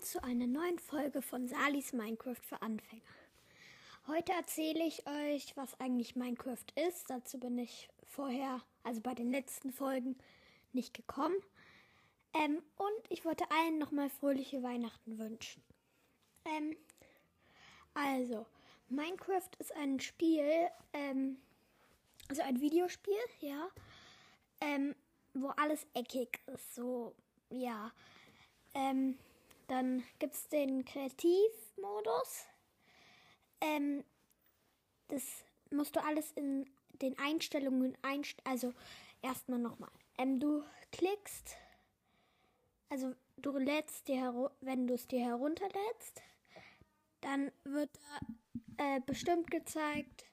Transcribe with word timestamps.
willkommen 0.00 0.02
zu 0.02 0.24
einer 0.24 0.46
neuen 0.46 0.78
Folge 0.78 1.20
von 1.20 1.46
Salis 1.46 1.92
Minecraft 1.92 2.42
für 2.42 2.62
Anfänger. 2.62 3.02
Heute 4.06 4.32
erzähle 4.32 4.84
ich 4.86 5.06
euch, 5.06 5.56
was 5.56 5.78
eigentlich 5.78 6.16
Minecraft 6.16 6.64
ist. 6.88 7.10
Dazu 7.10 7.38
bin 7.38 7.58
ich 7.58 7.90
vorher, 8.06 8.62
also 8.82 9.00
bei 9.02 9.14
den 9.14 9.30
letzten 9.30 9.72
Folgen, 9.72 10.16
nicht 10.72 10.94
gekommen. 10.94 11.36
Ähm, 12.32 12.62
und 12.76 13.10
ich 13.10 13.24
wollte 13.24 13.44
allen 13.50 13.78
nochmal 13.78 14.08
fröhliche 14.08 14.62
Weihnachten 14.62 15.18
wünschen. 15.18 15.62
Ähm, 16.46 16.76
also, 17.92 18.46
Minecraft 18.88 19.50
ist 19.58 19.74
ein 19.76 20.00
Spiel, 20.00 20.68
ähm, 20.94 21.36
also 22.28 22.42
ein 22.42 22.60
Videospiel, 22.60 23.14
ja, 23.40 23.68
ähm, 24.62 24.94
wo 25.34 25.48
alles 25.48 25.86
eckig 25.94 26.40
ist, 26.46 26.74
so, 26.74 27.14
ja. 27.50 27.92
Ähm, 28.72 29.18
dann 29.70 30.02
gibt 30.18 30.34
es 30.34 30.48
den 30.48 30.84
Kreativmodus. 30.84 32.46
Ähm, 33.60 34.02
das 35.06 35.44
musst 35.70 35.94
du 35.94 36.04
alles 36.04 36.32
in 36.32 36.68
den 37.00 37.16
Einstellungen 37.18 37.96
einstellen. 38.02 38.46
Also 38.46 38.74
erstmal 39.22 39.60
nochmal. 39.60 39.90
Ähm, 40.18 40.40
du 40.40 40.64
klickst, 40.90 41.56
also 42.88 43.14
du 43.36 43.56
lädst 43.58 44.08
dir, 44.08 44.50
wenn 44.60 44.88
du 44.88 44.94
es 44.94 45.06
dir 45.06 45.20
herunterlädst, 45.20 46.20
dann 47.20 47.52
wird 47.62 47.90
äh, 48.76 49.00
bestimmt 49.06 49.52
gezeigt, 49.52 50.24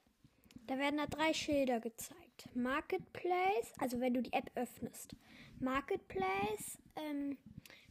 da 0.65 0.79
werden 0.79 0.97
da 0.97 1.05
drei 1.05 1.31
Schilder 1.33 1.79
gezeigt. 1.79 2.49
Marketplace, 2.55 3.71
also 3.77 3.99
wenn 3.99 4.15
du 4.15 4.23
die 4.23 4.33
App 4.33 4.49
öffnest. 4.55 5.15
Marketplace, 5.59 6.79
ähm, 6.95 7.37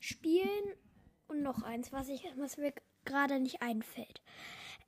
Spielen 0.00 0.76
und 1.28 1.42
noch 1.42 1.62
eins, 1.62 1.92
was, 1.92 2.08
ich, 2.08 2.24
was 2.36 2.56
mir 2.56 2.72
gerade 3.04 3.40
nicht 3.40 3.62
einfällt. 3.62 4.20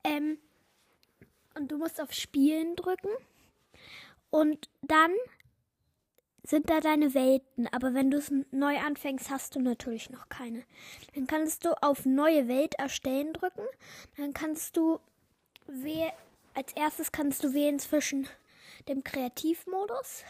Ähm, 0.05 0.39
und 1.55 1.71
du 1.71 1.79
musst 1.79 2.01
auf 2.01 2.13
Spielen 2.13 2.77
drücken 2.77 3.11
und 4.31 4.69
dann 4.83 5.13
sind 6.43 6.71
da 6.71 6.81
deine 6.81 7.15
Welten. 7.15 7.67
Aber 7.73 7.95
wenn 7.95 8.11
du 8.11 8.19
es 8.19 8.33
neu 8.51 8.79
anfängst, 8.79 9.31
hast 9.31 9.55
du 9.55 9.61
natürlich 9.61 10.09
noch 10.11 10.29
keine. 10.29 10.65
Dann 11.15 11.27
kannst 11.27 11.65
du 11.65 11.73
auf 11.83 12.07
neue 12.07 12.49
Welt 12.49 12.75
erstellen 12.77 13.33
drücken. 13.33 13.65
Dann 14.17 14.33
kannst 14.33 14.77
du 14.77 15.01
als 16.55 16.73
erstes 16.75 17.13
kannst 17.13 17.45
du 17.45 17.53
wählen 17.53 17.79
zwischen 17.79 18.27
dem 18.89 19.05
Kreativmodus, 19.05 20.25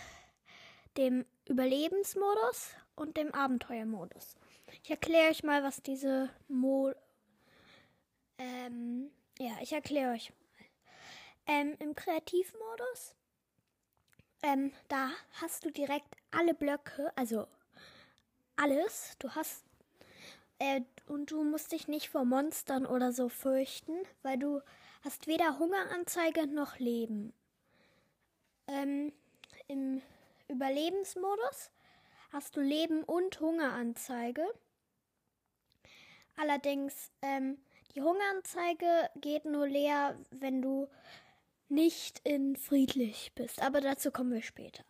dem 0.96 1.24
Überlebensmodus 1.48 2.74
und 2.96 3.16
dem 3.16 3.32
Abenteuermodus. 3.32 4.36
Ich 4.82 4.90
erkläre 4.90 5.30
euch 5.30 5.42
mal, 5.42 5.62
was 5.62 5.82
diese 5.82 6.30
Mo. 6.48 6.92
Ähm, 8.38 9.10
ja, 9.38 9.52
ich 9.60 9.72
erkläre 9.72 10.12
euch 10.12 10.30
mal. 10.30 10.36
Ähm, 11.46 11.76
Im 11.78 11.94
Kreativmodus, 11.94 13.14
ähm, 14.42 14.72
da 14.88 15.10
hast 15.40 15.64
du 15.64 15.70
direkt 15.70 16.14
alle 16.30 16.54
Blöcke, 16.54 17.12
also 17.16 17.46
alles. 18.56 19.16
Du 19.18 19.30
hast. 19.30 19.64
Äh, 20.58 20.82
und 21.06 21.30
du 21.30 21.44
musst 21.44 21.72
dich 21.72 21.88
nicht 21.88 22.10
vor 22.10 22.24
Monstern 22.24 22.84
oder 22.84 23.12
so 23.12 23.28
fürchten, 23.28 23.96
weil 24.22 24.38
du 24.38 24.60
hast 25.02 25.26
weder 25.26 25.58
Hungeranzeige 25.58 26.46
noch 26.46 26.78
Leben. 26.78 27.32
Ähm, 28.66 29.12
Im 29.68 30.02
Überlebensmodus 30.48 31.70
hast 32.32 32.56
du 32.56 32.60
Leben 32.60 33.02
und 33.04 33.40
Hungeranzeige. 33.40 34.46
Allerdings, 36.36 37.10
ähm, 37.22 37.58
die 37.94 38.02
Hungeranzeige 38.02 39.10
geht 39.16 39.44
nur 39.44 39.66
leer, 39.66 40.18
wenn 40.30 40.62
du 40.62 40.88
nicht 41.68 42.20
in 42.24 42.56
friedlich 42.56 43.32
bist. 43.34 43.60
Aber 43.60 43.80
dazu 43.80 44.10
kommen 44.10 44.32
wir 44.32 44.42
später. 44.42 44.84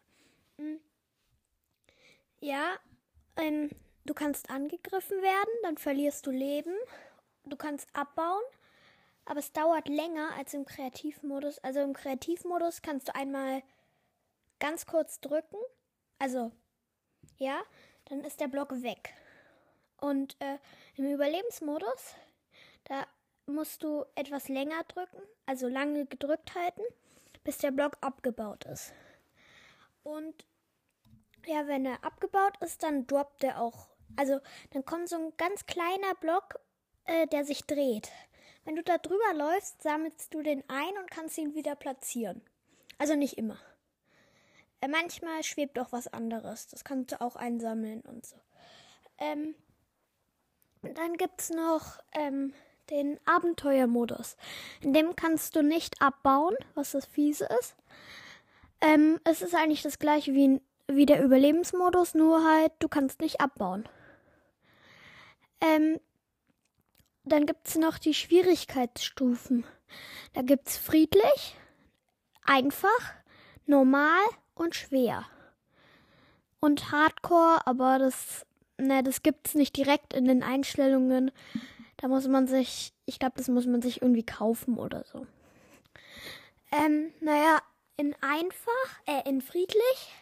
Hm. 0.58 0.80
Ja, 2.40 2.76
ähm, 3.36 3.70
du 4.04 4.14
kannst 4.14 4.50
angegriffen 4.50 5.20
werden, 5.22 5.50
dann 5.62 5.78
verlierst 5.78 6.26
du 6.26 6.30
Leben. 6.30 6.74
Du 7.44 7.56
kannst 7.56 7.88
abbauen, 7.94 8.42
aber 9.24 9.40
es 9.40 9.52
dauert 9.52 9.88
länger 9.88 10.34
als 10.36 10.54
im 10.54 10.66
Kreativmodus. 10.66 11.58
Also 11.60 11.80
im 11.80 11.94
Kreativmodus 11.94 12.82
kannst 12.82 13.08
du 13.08 13.14
einmal 13.14 13.62
ganz 14.60 14.86
kurz 14.86 15.20
drücken. 15.20 15.58
Also, 16.18 16.52
ja, 17.36 17.62
dann 18.06 18.24
ist 18.24 18.40
der 18.40 18.48
Block 18.48 18.70
weg. 18.82 19.12
Und 20.00 20.36
äh, 20.40 20.58
im 20.96 21.12
Überlebensmodus, 21.12 22.14
da 22.84 23.06
musst 23.46 23.82
du 23.82 24.04
etwas 24.14 24.48
länger 24.48 24.84
drücken, 24.84 25.20
also 25.46 25.68
lange 25.68 26.06
gedrückt 26.06 26.54
halten, 26.54 26.82
bis 27.44 27.58
der 27.58 27.70
Block 27.70 27.96
abgebaut 28.00 28.64
ist. 28.64 28.92
Und 30.02 30.44
ja, 31.46 31.66
wenn 31.66 31.86
er 31.86 32.04
abgebaut 32.04 32.54
ist, 32.60 32.82
dann 32.82 33.06
droppt 33.06 33.44
er 33.44 33.60
auch. 33.60 33.88
Also 34.16 34.40
dann 34.70 34.84
kommt 34.84 35.08
so 35.08 35.16
ein 35.16 35.32
ganz 35.36 35.66
kleiner 35.66 36.14
Block, 36.20 36.58
äh, 37.04 37.26
der 37.26 37.44
sich 37.44 37.66
dreht. 37.66 38.10
Wenn 38.64 38.76
du 38.76 38.82
da 38.82 38.98
drüber 38.98 39.34
läufst, 39.34 39.82
sammelst 39.82 40.34
du 40.34 40.42
den 40.42 40.62
ein 40.68 40.98
und 40.98 41.10
kannst 41.10 41.38
ihn 41.38 41.54
wieder 41.54 41.74
platzieren. 41.74 42.42
Also 42.98 43.14
nicht 43.14 43.38
immer. 43.38 43.58
Manchmal 44.86 45.42
schwebt 45.42 45.78
auch 45.78 45.92
was 45.92 46.06
anderes. 46.08 46.68
Das 46.68 46.84
kannst 46.84 47.12
du 47.12 47.20
auch 47.20 47.36
einsammeln 47.36 48.00
und 48.02 48.24
so. 48.24 48.36
Ähm, 49.18 49.54
dann 50.82 51.16
gibt 51.16 51.40
es 51.40 51.50
noch 51.50 51.98
ähm, 52.12 52.52
den 52.90 53.18
Abenteuermodus. 53.26 54.36
In 54.80 54.92
dem 54.92 55.16
kannst 55.16 55.56
du 55.56 55.62
nicht 55.62 56.00
abbauen, 56.00 56.54
was 56.74 56.92
das 56.92 57.06
Fiese 57.06 57.48
ist. 57.60 57.76
Ähm, 58.80 59.18
es 59.24 59.42
ist 59.42 59.54
eigentlich 59.54 59.82
das 59.82 59.98
gleiche 59.98 60.34
wie, 60.34 60.60
wie 60.86 61.06
der 61.06 61.22
Überlebensmodus, 61.22 62.14
nur 62.14 62.44
halt, 62.44 62.72
du 62.78 62.88
kannst 62.88 63.20
nicht 63.20 63.40
abbauen. 63.40 63.88
Ähm, 65.60 65.98
dann 67.24 67.44
gibt 67.44 67.66
es 67.66 67.74
noch 67.74 67.98
die 67.98 68.14
Schwierigkeitsstufen. 68.14 69.64
Da 70.32 70.42
gibt 70.42 70.68
es 70.68 70.76
friedlich, 70.76 71.56
einfach, 72.42 73.14
normal 73.66 74.20
und 74.58 74.74
schwer. 74.74 75.24
Und 76.60 76.90
Hardcore, 76.90 77.66
aber 77.66 77.98
das 77.98 78.44
ne, 78.78 79.02
das 79.02 79.22
gibt's 79.22 79.54
nicht 79.54 79.76
direkt 79.76 80.14
in 80.14 80.24
den 80.24 80.42
Einstellungen. 80.42 81.30
Da 81.96 82.08
muss 82.08 82.26
man 82.28 82.46
sich, 82.46 82.92
ich 83.06 83.18
glaube, 83.18 83.34
das 83.36 83.48
muss 83.48 83.66
man 83.66 83.82
sich 83.82 84.02
irgendwie 84.02 84.24
kaufen 84.24 84.78
oder 84.78 85.04
so. 85.04 85.26
Ähm, 86.70 87.12
naja, 87.20 87.60
in 87.96 88.14
einfach, 88.20 89.00
äh, 89.06 89.28
in 89.28 89.40
friedlich, 89.40 90.12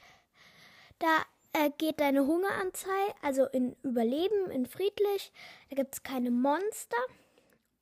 da 0.98 1.22
äh, 1.53 1.70
geht 1.76 2.00
deine 2.00 2.26
Hungeranzeige, 2.26 3.14
also 3.20 3.44
in 3.47 3.76
Überleben, 3.82 4.50
in 4.50 4.66
friedlich, 4.66 5.32
da 5.68 5.76
gibt's 5.76 6.03
keine 6.03 6.30
Monster. 6.30 6.97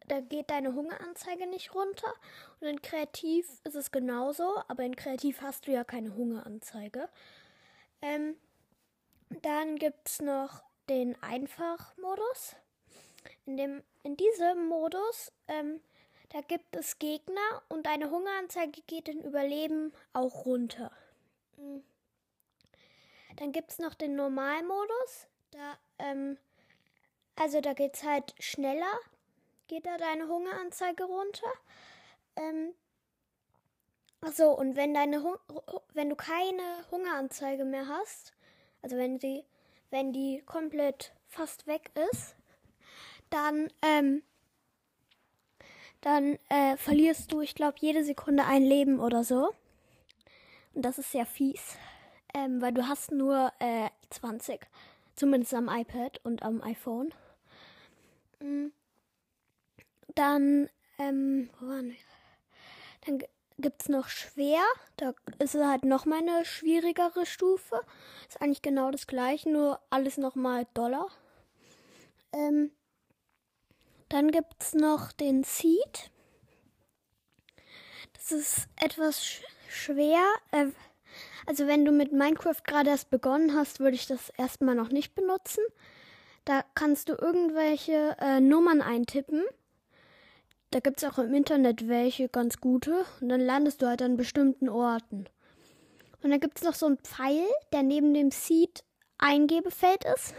Da 0.06 0.20
geht 0.20 0.50
deine 0.50 0.74
Hungeranzeige 0.74 1.46
nicht 1.46 1.74
runter. 1.74 2.12
Und 2.60 2.68
in 2.68 2.82
Kreativ 2.82 3.48
ist 3.64 3.74
es 3.74 3.90
genauso, 3.90 4.62
aber 4.68 4.82
in 4.82 4.96
Kreativ 4.96 5.40
hast 5.40 5.66
du 5.66 5.72
ja 5.72 5.84
keine 5.84 6.14
Hungeranzeige. 6.14 7.08
Ähm, 8.02 8.36
dann 9.42 9.76
gibt 9.76 10.08
es 10.08 10.20
noch 10.20 10.62
den 10.88 11.20
Einfachmodus. 11.22 12.56
In, 13.46 13.56
dem, 13.56 13.82
in 14.02 14.16
diesem 14.16 14.68
Modus, 14.68 15.32
ähm, 15.48 15.80
da 16.30 16.40
gibt 16.42 16.76
es 16.76 16.98
Gegner 16.98 17.62
und 17.68 17.86
eine 17.86 18.10
Hungeranzeige 18.10 18.82
geht 18.82 19.08
in 19.08 19.22
Überleben 19.22 19.92
auch 20.12 20.44
runter. 20.44 20.90
Hm. 21.56 21.82
Dann 23.36 23.52
gibt 23.52 23.70
es 23.70 23.78
noch 23.78 23.94
den 23.94 24.16
Normalmodus. 24.16 25.26
Da, 25.50 25.78
ähm, 25.98 26.36
also 27.36 27.60
da 27.60 27.72
geht 27.72 27.94
es 27.94 28.02
halt 28.02 28.34
schneller, 28.38 28.98
geht 29.66 29.86
da 29.86 29.96
deine 29.96 30.28
Hungeranzeige 30.28 31.04
runter. 31.04 31.52
Ähm, 32.36 32.74
Achso, 34.24 34.52
und 34.52 34.74
wenn 34.74 34.94
deine 34.94 35.22
wenn 35.92 36.08
du 36.08 36.16
keine 36.16 36.62
Hungeranzeige 36.90 37.66
mehr 37.66 37.86
hast, 37.88 38.32
also 38.80 38.96
wenn 38.96 39.18
sie, 39.18 39.44
wenn 39.90 40.14
die 40.14 40.42
komplett 40.46 41.12
fast 41.28 41.66
weg 41.66 41.90
ist, 42.10 42.34
dann, 43.28 43.68
ähm, 43.82 44.22
dann 46.00 46.38
äh, 46.48 46.78
verlierst 46.78 47.32
du, 47.32 47.42
ich 47.42 47.54
glaube, 47.54 47.76
jede 47.80 48.02
Sekunde 48.02 48.46
ein 48.46 48.62
Leben 48.62 48.98
oder 48.98 49.24
so. 49.24 49.52
Und 50.72 50.82
das 50.82 50.98
ist 50.98 51.12
sehr 51.12 51.26
fies, 51.26 51.76
ähm, 52.32 52.62
weil 52.62 52.72
du 52.72 52.88
hast 52.88 53.12
nur 53.12 53.52
äh, 53.58 53.90
20, 54.08 54.58
zumindest 55.16 55.52
am 55.52 55.68
iPad 55.68 56.18
und 56.24 56.42
am 56.42 56.62
iPhone. 56.62 57.12
Mm. 58.40 58.68
Dann, 60.14 60.68
ähm, 60.98 61.50
wo 61.58 61.66
waren 61.66 61.90
wir? 61.90 61.96
Dann 63.06 63.22
gibt 63.58 63.82
es 63.82 63.88
noch 63.88 64.08
schwer. 64.08 64.62
Da 64.96 65.14
ist 65.38 65.54
halt 65.54 65.84
nochmal 65.84 66.20
eine 66.20 66.44
schwierigere 66.44 67.26
Stufe. 67.26 67.80
Ist 68.28 68.40
eigentlich 68.40 68.62
genau 68.62 68.90
das 68.90 69.06
gleiche, 69.06 69.50
nur 69.50 69.80
alles 69.90 70.16
nochmal 70.18 70.66
Dollar. 70.74 71.08
Ähm, 72.32 72.70
Dann 74.08 74.30
gibt 74.30 74.54
es 74.60 74.74
noch 74.74 75.12
den 75.12 75.44
Seed. 75.44 76.10
Das 78.12 78.32
ist 78.32 78.68
etwas 78.76 79.24
sch 79.24 79.42
schwer. 79.68 80.22
Äh, 80.52 80.66
also 81.46 81.66
wenn 81.66 81.84
du 81.84 81.92
mit 81.92 82.12
Minecraft 82.12 82.62
gerade 82.64 82.90
erst 82.90 83.10
begonnen 83.10 83.54
hast, 83.54 83.80
würde 83.80 83.96
ich 83.96 84.06
das 84.06 84.30
erstmal 84.30 84.74
noch 84.74 84.88
nicht 84.90 85.14
benutzen. 85.14 85.64
Da 86.44 86.64
kannst 86.74 87.08
du 87.08 87.14
irgendwelche 87.14 88.16
äh, 88.20 88.40
Nummern 88.40 88.82
eintippen. 88.82 89.44
Da 90.74 90.80
gibt 90.80 91.00
es 91.00 91.08
auch 91.08 91.18
im 91.18 91.32
Internet 91.32 91.86
welche 91.86 92.28
ganz 92.28 92.60
gute. 92.60 93.04
Und 93.20 93.28
dann 93.28 93.40
landest 93.40 93.80
du 93.80 93.86
halt 93.86 94.02
an 94.02 94.16
bestimmten 94.16 94.68
Orten. 94.68 95.26
Und 96.20 96.30
dann 96.30 96.40
gibt 96.40 96.58
es 96.58 96.64
noch 96.64 96.74
so 96.74 96.86
einen 96.86 96.98
Pfeil, 96.98 97.46
der 97.72 97.84
neben 97.84 98.12
dem 98.12 98.32
Seed 98.32 98.82
Eingebefeld 99.16 100.04
ist. 100.16 100.34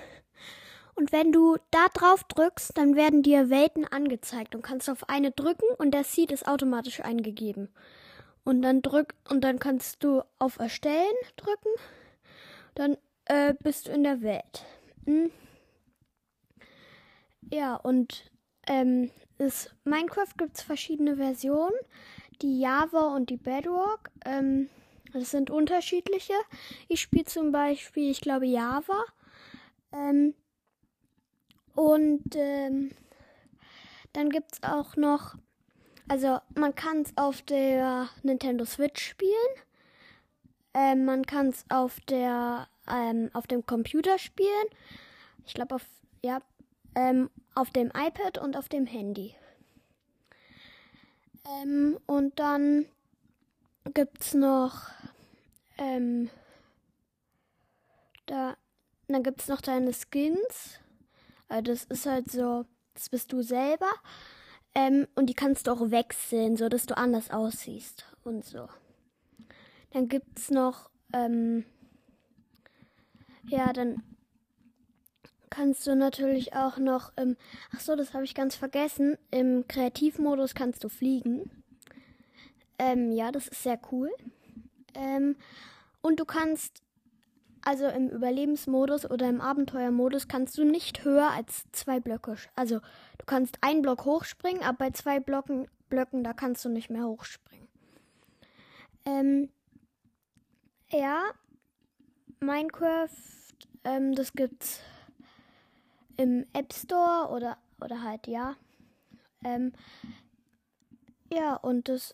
Und 0.93 1.13
wenn 1.13 1.31
du 1.31 1.55
da 1.71 1.87
drauf 1.93 2.25
drückst, 2.25 2.77
dann 2.77 2.97
werden 2.97 3.23
dir 3.23 3.49
Welten 3.49 3.87
angezeigt 3.87 4.55
und 4.55 4.61
kannst 4.61 4.89
auf 4.89 5.07
eine 5.07 5.31
drücken 5.31 5.69
und 5.77 5.91
der 5.91 6.03
Seed 6.03 6.33
ist 6.33 6.49
automatisch 6.49 6.99
eingegeben. 6.99 7.69
Und 8.43 8.61
dann 8.61 8.81
drück 8.81 9.15
und 9.29 9.41
dann 9.41 9.57
kannst 9.57 10.03
du 10.03 10.21
auf 10.37 10.59
Erstellen 10.59 11.15
drücken. 11.37 11.69
Dann 12.73 12.97
äh, 13.23 13.53
bist 13.61 13.87
du 13.87 13.93
in 13.93 14.03
der 14.03 14.21
Welt. 14.21 14.65
Hm. 15.05 15.31
Ja, 17.49 17.77
und 17.77 18.34
ähm, 18.67 19.12
es, 19.38 19.69
Minecraft 19.83 20.33
gibt 20.38 20.57
es 20.57 20.63
verschiedene 20.63 21.17
Versionen. 21.17 21.75
Die 22.41 22.59
Java 22.59 23.15
und 23.15 23.29
die 23.29 23.38
Bedrock. 23.38 24.09
Ähm, 24.25 24.69
das 25.13 25.31
sind 25.31 25.50
unterschiedliche. 25.50 26.33
Ich 26.88 27.01
spiele 27.01 27.25
zum 27.25 27.51
Beispiel, 27.51 28.12
ich 28.12 28.21
glaube, 28.21 28.45
Java. 28.45 29.03
Ähm, 29.94 30.33
und 31.75 32.35
ähm, 32.35 32.91
dann 34.13 34.29
gibt 34.29 34.53
es 34.53 34.63
auch 34.63 34.95
noch, 34.95 35.35
also 36.07 36.39
man 36.56 36.73
kann 36.75 37.01
es 37.01 37.13
auf 37.18 37.41
der 37.41 38.09
Nintendo 38.23 38.65
Switch 38.65 39.01
spielen. 39.01 39.31
Ähm, 40.73 41.06
man 41.06 41.25
kann 41.25 41.47
es 41.47 41.65
auf 41.69 42.00
der 42.01 42.68
ähm, 42.89 43.29
auf 43.33 43.47
dem 43.47 43.65
Computer 43.65 44.18
spielen. 44.18 44.68
Ich 45.45 45.53
glaube 45.53 45.75
auf 45.75 45.85
ja 46.23 46.41
ähm, 46.95 47.30
auf 47.53 47.69
dem 47.71 47.88
iPad 47.88 48.38
und 48.38 48.57
auf 48.57 48.69
dem 48.69 48.86
Handy. 48.86 49.36
Ähm, 51.62 52.00
und 52.06 52.39
dann 52.39 52.86
gibt 53.94 54.21
es 54.21 54.33
noch 54.33 54.89
ähm, 55.77 56.30
da 58.25 58.57
dann 59.07 59.24
gibt 59.24 59.42
es 59.42 59.47
noch 59.47 59.62
deine 59.62 59.92
Skins. 59.94 60.80
Also 61.47 61.71
das 61.71 61.83
ist 61.86 62.06
halt 62.07 62.31
so, 62.31 62.65
das 62.95 63.09
bist 63.09 63.31
du 63.31 63.44
selber. 63.44 63.92
Ähm, 64.74 65.07
und 65.15 65.27
die 65.27 65.36
kannst 65.36 65.68
du 65.68 65.71
auch 65.71 65.92
wechseln, 65.92 66.57
so 66.57 66.68
dass 66.69 66.86
du 66.86 66.97
anders 66.97 67.30
aussiehst 67.30 68.06
und 68.24 68.44
so. 68.44 68.68
Dann 69.92 70.09
gibt's 70.09 70.50
noch, 70.50 70.89
ähm, 71.13 71.65
ja, 73.47 73.71
dann 73.74 74.01
kannst 75.56 75.88
du 75.88 75.96
natürlich 75.96 76.54
auch 76.54 76.78
noch, 76.78 77.13
ähm, 77.16 77.38
ach 77.74 77.80
so, 77.80 77.96
das 77.96 78.13
habe 78.13 78.25
ich 78.25 78.36
ganz 78.36 78.56
vergessen. 78.56 79.18
Im 79.31 79.66
Kreativmodus 79.68 80.54
kannst 80.54 80.84
du 80.84 80.90
fliegen. 80.90 81.50
Ähm, 82.78 83.12
ja, 83.13 83.31
das 83.31 83.48
ist 83.48 83.63
sehr 83.63 83.80
cool. 83.92 84.12
Ähm, 84.96 85.38
und 86.02 86.19
du 86.19 86.25
kannst 86.25 86.81
also 87.62 87.88
im 87.88 88.10
Überlebensmodus 88.10 89.10
oder 89.10 89.30
im 89.30 89.42
Abenteuermodus 89.42 90.28
kannst 90.28 90.57
du 90.57 90.66
nicht 90.66 91.04
höher 91.04 91.31
als 91.31 91.63
zwei 91.72 92.00
Blöcke. 92.00 92.36
Also 92.56 92.80
du 93.18 93.25
kannst 93.25 93.57
einen 93.62 93.81
Block 93.81 94.06
hochspringen, 94.06 94.62
aber 94.62 94.78
bei 94.78 94.92
zwei 94.92 95.19
Blocken, 95.19 95.68
Blöcken, 95.90 96.24
da 96.24 96.34
kannst 96.34 96.66
du 96.66 96.69
nicht 96.69 96.90
mehr 96.90 97.06
hochspringen. 97.06 97.68
Ähm, 99.06 99.50
ja, 100.92 101.24
Minecraft, 102.40 103.10
ähm, 103.86 104.13
das 104.13 104.34
gibt's 104.34 104.81
im 106.17 106.45
App 106.53 106.73
Store 106.73 107.29
oder, 107.31 107.57
oder 107.81 108.01
halt 108.01 108.27
ja. 108.27 108.56
Ähm, 109.44 109.73
ja, 111.31 111.56
und 111.56 111.89
das 111.89 112.13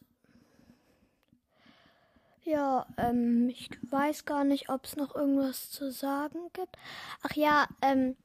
ja, 2.44 2.88
ähm, 2.98 3.50
ich 3.50 3.70
weiß 3.90 4.26
gar 4.26 4.44
nicht, 4.44 4.70
ob 4.70 4.86
es 4.86 4.96
noch 4.96 5.16
irgendwas 5.16 5.70
zu 5.70 5.92
sagen 5.92 6.40
gibt. 6.54 6.76
Ach 7.22 7.36
ja, 7.36 7.68
ähm, 7.82 8.16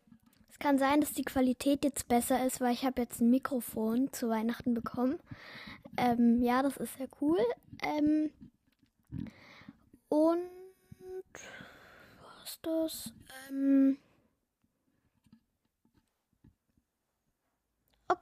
es 0.48 0.58
kann 0.58 0.78
sein, 0.78 1.00
dass 1.00 1.12
die 1.12 1.24
Qualität 1.24 1.84
jetzt 1.84 2.08
besser 2.08 2.44
ist, 2.46 2.60
weil 2.60 2.72
ich 2.72 2.84
habe 2.86 3.02
jetzt 3.02 3.20
ein 3.20 3.30
Mikrofon 3.30 4.10
zu 4.12 4.30
Weihnachten 4.30 4.72
bekommen. 4.72 5.18
Ähm, 5.98 6.42
ja, 6.42 6.62
das 6.62 6.78
ist 6.78 6.96
sehr 6.96 7.08
cool. 7.20 7.38
Ähm, 7.82 8.30
und 10.08 10.40
was 12.40 12.58
das? 12.62 13.12
Ähm, 13.50 13.98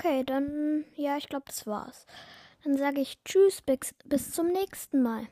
okay, 0.05 0.25
dann 0.25 0.85
ja, 0.97 1.17
ich 1.17 1.29
glaube, 1.29 1.45
das 1.47 1.67
war's. 1.67 2.07
Dann 2.63 2.77
sage 2.77 3.01
ich 3.01 3.23
Tschüss, 3.25 3.63
bis, 3.63 3.95
bis 4.05 4.33
zum 4.33 4.49
nächsten 4.49 5.03
Mal. 5.03 5.27